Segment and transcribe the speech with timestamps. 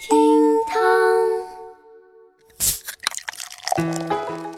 [0.00, 0.16] 厅
[0.66, 0.80] 堂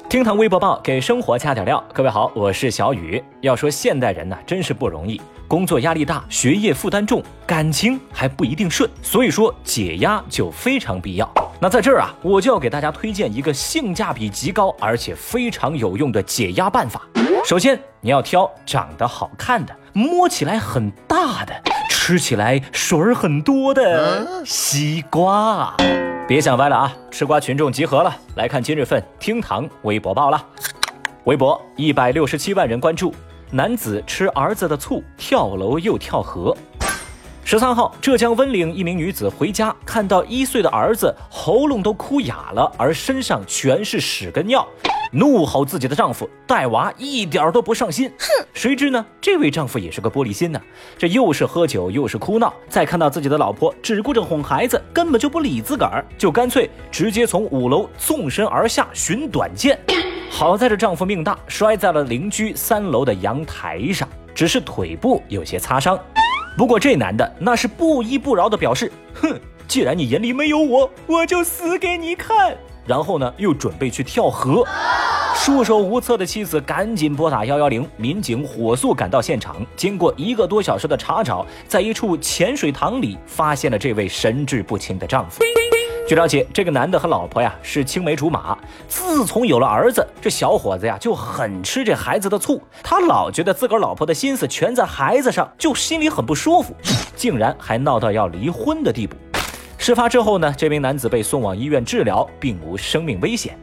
[0.09, 1.83] 厅堂微博报给生活加点料。
[1.93, 3.21] 各位好，我是小雨。
[3.41, 11.29] 要说现代人呢，真是不容易，工作压力大，学业负担重，感情还不一定顺，所以说解压就非常必要。
[11.59, 17.03] 那在这儿啊，我就要给大家推荐一个性价比极高而且非常有用的解压办法。
[17.45, 21.63] 首先，你要挑长得好看的，摸起来很大的，
[22.05, 25.73] 吃起来水儿很多的西瓜。
[26.27, 26.93] 别想歪了啊！
[27.13, 30.45] 吃瓜群众集合了，来看今日份厅堂微博报了。
[31.27, 33.15] 微博一百六十七万人关注，
[33.53, 36.53] 男子吃儿子的醋跳楼又跳河。
[37.45, 44.67] 十三号，浙江温岭一名女子回家，看到一岁的儿子喉咙都哭哑了，而身上全是屎跟尿。
[45.15, 48.47] 怒吼自己的丈夫带娃一点都不上心，哼！
[48.55, 50.61] 谁知呢，这位丈夫也是个玻璃心呢，
[50.97, 59.79] 这又是喝酒又是哭闹，再看到自己的老婆只顾着哄孩子，根本就不理自个儿，就干脆直接从五楼纵身而下寻短见。
[60.31, 65.99] 好在这丈夫命大，摔在了邻居三楼的阳台上，只是腿部有些擦伤。
[66.57, 72.57] 不过这男的那是不依不饶的表示，哼，既然你眼里没有我，我就死给你看。
[72.87, 74.65] 然后呢，又准备去跳河。
[75.35, 79.57] 束手无策的妻子赶紧拨打幺幺零，民警火速赶到现场。
[79.75, 85.43] 经过一个多小时的查找，在一处浅水塘里发现了这位神志不清的丈夫。
[86.07, 88.59] 据了解，这个男的和老婆呀是青梅竹马。
[88.89, 92.61] 自从有了儿子，这小伙子呀就很吃这孩子的醋。
[92.83, 96.75] 他老觉得自个儿老婆的心思全在孩子上，就心里很不舒服，
[97.17, 99.17] 竟然还闹到要离婚的地步。
[99.83, 103.59] 事发之后呢，这名男子被送往医院治疗，并无生命危险。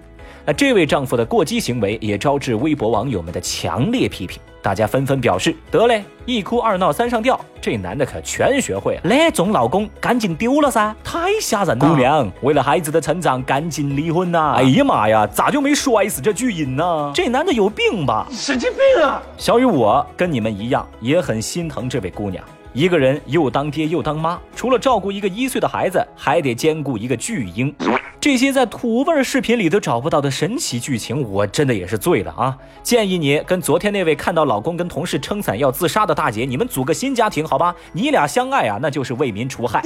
[0.45, 9.01] 那这位丈夫的过激行为也招致微博网友们的强烈批评，大家纷纷表示：得嘞，一哭二闹三上吊，这男的可全学会了。
[9.05, 11.87] 那种老公赶紧丢了噻，太吓人了。
[11.87, 14.55] 姑娘，为了孩子的成长，赶紧离婚呐！
[14.57, 17.11] 哎呀妈呀，咋就没摔死这巨婴呢？
[17.15, 18.27] 这男的有病吧？
[18.29, 19.23] 神经病啊！
[19.37, 22.43] 小雨，我跟你们一样，也很心疼这位姑娘。
[22.71, 27.73] 一个人又当爹又当妈，除了照顾一个一岁的孩子，还得兼顾一个巨婴。
[28.21, 32.57] 这些在土味视频里都找不到的神奇剧情，我真的也是醉了啊！
[32.83, 37.73] 建议你跟昨天那位看到老公跟同事撑伞要自杀的大姐，你们组个新家庭好吧？
[37.93, 39.81] 你俩相爱啊，那就是为民除害。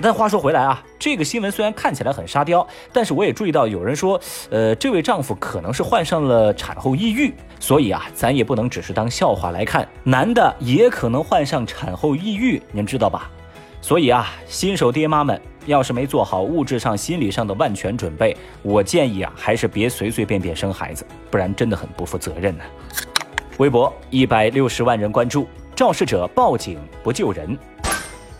[0.00, 13.30] 但话说回来啊，这个新闻虽然看起来很沙雕，但是我也注意到有人说，呃，这位丈夫可能是患上了产后抑郁，所以啊，咱也不能只是当笑话来看，男的也可能患上产后抑郁，您知道吧？
[13.82, 15.38] 所以啊，新手爹妈们。
[15.66, 22.64] 要是没做好物质上、心理上的万全准备，我建议啊，还是别随随便便生孩子，不然真的很不负责任呢。
[23.58, 27.58] 微博一百六十万人关注，肇事者报警不救人。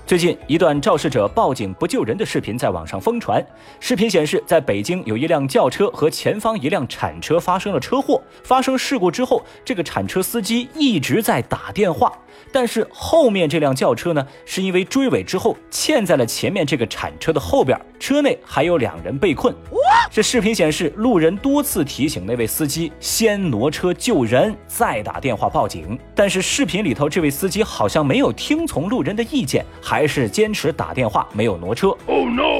[0.06, 3.44] 最近一段肇事者报警不救人的视频在网上疯传。
[3.80, 8.22] 视频显示，在北京有一辆轿车和前方一辆铲车发生了车祸。
[8.44, 12.12] 发生事故之后，这个铲车司机一直在打电话。
[12.52, 19.54] 但是后面这辆轿车呢，是因为追尾之后嵌在了前面这个铲车的后边，车内还有两人被困。
[20.10, 25.98] 这视频显示，路人多次提醒那位司机先挪车救人，再打电话报警。
[26.14, 31.94] 但是视频里头这位司机好像没有听从路人的意见，还是坚持打电话，没有挪车。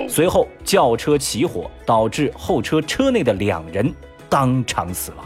[0.08, 3.92] 随后轿车起火，导致后车车内的两人
[4.28, 5.24] 当场死亡。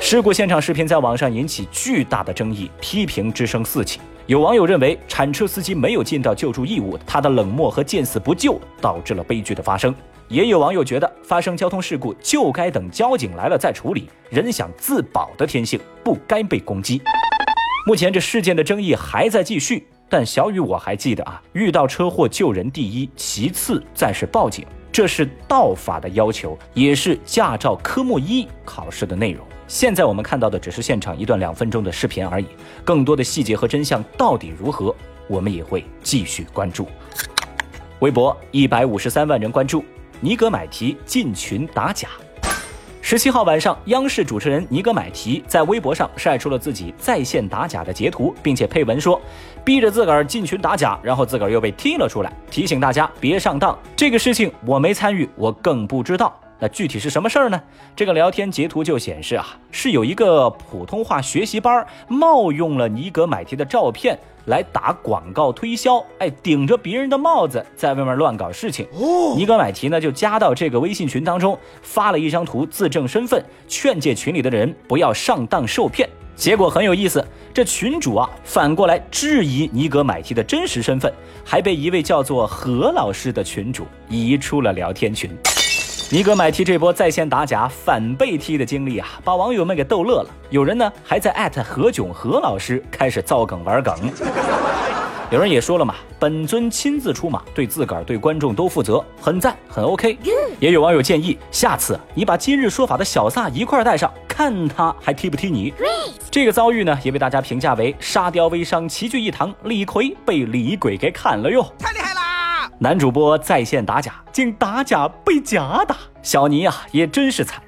[0.00, 4.00] 事故现场视频在网上引起巨大的争议，批评之声四起。
[4.26, 9.94] 有网友认为，铲车司机没有尽到救助义务，他的冷漠和见死不救导致了悲剧的发生。
[10.28, 17.02] 也有网友觉得，发生交通事故就该等交警来了再处理，人想自保的天性不该被攻击。
[17.86, 24.64] 目前这事件的争议还在继续，但小雨我还记得啊，遇到车祸救人第一，其次再是报警，
[24.98, 29.46] 这是道法的要求，也是驾照科目一考试的内容。
[29.68, 32.46] 现在我们看到的只是现场一段两分钟的视频而已，
[32.82, 34.92] 更多的细节和真相到底如何，
[35.28, 36.88] 我们也会继续关注。
[38.00, 39.84] 微博一百五十三万人关注，
[40.18, 42.08] 尼格买提进群打假。
[43.00, 49.18] 十七号晚上，央视主持人尼格买提在微博上晒出了自己在线打假的截图，并且配文说，
[49.68, 53.78] 逼着自个儿进群打假，然后自个儿又被踢了出来，提醒大家别上当。
[53.94, 56.34] 这个事情我没参与，我更不知道。
[56.58, 57.62] 那具体是什么事儿呢？
[57.94, 68.88] 这个聊天截图就显示啊，是有一个普通话学习班冒用了尼格买提的照片来打广告推销，哎，顶着别人的帽子在外面乱搞事情。
[69.36, 76.08] 尼格买提呢就加到这个微信群当中，发了一张图自证身份，劝诫群里的人不要上当受骗。
[76.38, 81.12] 结果很有意思，这群主啊反过来质疑尼格买提的真实身份，
[81.44, 85.28] 还被一位叫做何老师的群主移出了聊天群。
[86.12, 90.30] 尼格买提这波在线打假反被踢的经历啊，把网友们给逗乐了。
[90.48, 93.92] 有人呢还在艾特何炅何老师开始造梗玩梗。
[95.30, 100.16] 有人也说了嘛，本尊亲自出马，对自个儿对观众都负责，很赞，很 OK。
[100.60, 105.74] 也有网友建议，下次你把今日说法的小撒一块带上，看他还踢不踢你。
[106.30, 112.70] 这个遭遇呢，也被大家评价为沙雕微商齐聚一堂，李逵被李鬼给砍了哟，太厉害啦！
[112.78, 117.60] 男主播在线打假，竟打假被假打，小尼啊也真是惨。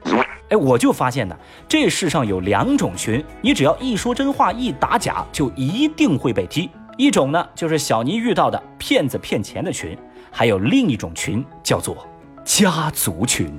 [0.50, 1.36] 哎，我就发现呢，
[1.66, 6.70] 这世上有两种群，你只要一说真话，一打假，就一定会被踢。
[6.96, 9.98] 一种呢，就是小尼遇到的骗子骗钱的群，
[10.30, 12.06] 还有另一种群叫做
[12.44, 13.52] 家族群。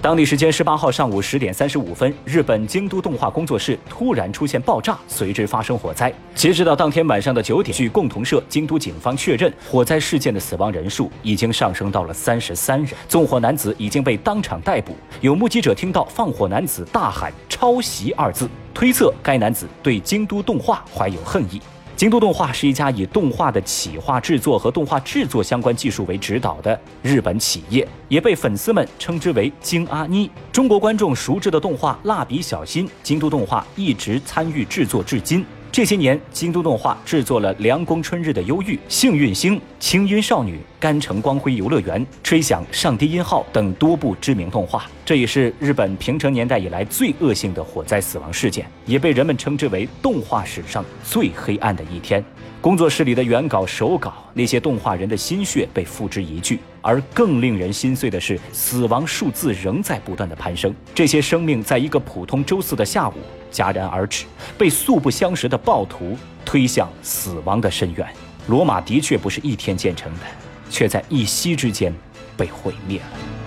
[0.00, 6.12] 当地时间十八号上午十点三十五分，日本京都动画工作室突然出现爆炸，随之发生火灾。
[6.36, 14.94] 截止到当天晚上的九点，据共同社京都警方确认，火灾事件的死亡人数已经上升到了三十三人，纵火男子已经被当场逮捕。
[15.20, 21.60] 有目击者听到放火男子大喊“抄袭”二字，推测该男子对京都动画怀有恨意。
[21.98, 30.30] 京都动画是一家以动画的企划制作和动画制作相关技术为指导的日本企业，也被粉丝们称之为“京阿妮”。
[30.52, 35.44] 中国观众熟知的动画《蜡笔小新》，京都动画一直参与制作至今。
[35.72, 44.86] 这些年，京都动画制作了《凉宫春日的忧郁》《幸运星》《轻音少女》《甘城光辉游乐园》《吹响上低音号》等多部知名动画。
[45.08, 52.22] 这也是日本平成年代以来最恶性的火灾死亡事件，也被人们称之为动画史上最黑暗的一天。
[52.60, 56.58] 工作室里的原稿、手稿，那些动画人的心血被付之一炬。
[56.82, 60.74] 而更令人心碎的是，死亡数字仍在不断的攀升。
[60.94, 63.14] 这些生命在一个普通周四的下午
[63.50, 64.26] 戛然而止，
[64.58, 68.06] 被素不相识的暴徒推向死亡的深渊。
[68.46, 70.20] 罗马的确不是一天建成的，
[70.68, 71.94] 却在一夕之间
[72.36, 73.37] 被毁灭了。